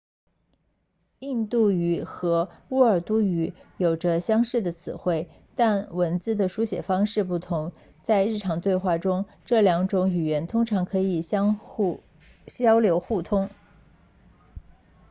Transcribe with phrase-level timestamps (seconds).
[1.19, 13.51] 印度语和乌尔都语有着相似的词汇但文字的书写方式不同在日常对话中这两种语言通常可以交流互通